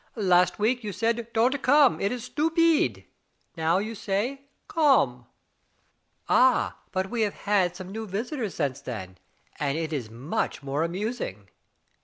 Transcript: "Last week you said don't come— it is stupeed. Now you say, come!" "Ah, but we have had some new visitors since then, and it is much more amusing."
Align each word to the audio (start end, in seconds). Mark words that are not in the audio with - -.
"Last 0.15 0.57
week 0.57 0.83
you 0.83 0.93
said 0.93 1.31
don't 1.31 1.61
come— 1.61 2.01
it 2.01 2.11
is 2.11 2.23
stupeed. 2.27 3.05
Now 3.55 3.77
you 3.77 3.93
say, 3.93 4.45
come!" 4.67 5.27
"Ah, 6.27 6.79
but 6.91 7.11
we 7.11 7.21
have 7.21 7.35
had 7.35 7.75
some 7.75 7.91
new 7.91 8.07
visitors 8.07 8.55
since 8.55 8.81
then, 8.81 9.19
and 9.59 9.77
it 9.77 9.93
is 9.93 10.09
much 10.09 10.63
more 10.63 10.81
amusing." 10.83 11.49